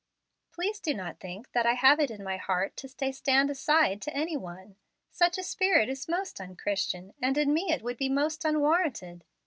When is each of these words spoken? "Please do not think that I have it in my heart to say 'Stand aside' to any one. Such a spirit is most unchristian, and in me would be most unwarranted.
"Please 0.51 0.79
do 0.79 0.95
not 0.95 1.19
think 1.19 1.51
that 1.51 1.67
I 1.67 1.73
have 1.75 1.99
it 1.99 2.09
in 2.09 2.23
my 2.23 2.35
heart 2.37 2.75
to 2.77 2.87
say 2.87 3.11
'Stand 3.11 3.51
aside' 3.51 4.01
to 4.01 4.13
any 4.17 4.35
one. 4.35 4.75
Such 5.11 5.37
a 5.37 5.43
spirit 5.43 5.89
is 5.89 6.09
most 6.09 6.41
unchristian, 6.41 7.13
and 7.21 7.37
in 7.37 7.53
me 7.53 7.77
would 7.83 7.97
be 7.97 8.09
most 8.09 8.43
unwarranted. 8.43 9.23